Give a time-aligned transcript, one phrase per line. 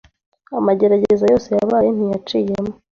[0.59, 2.71] amagerageza yose yabaye ntiyaciyemo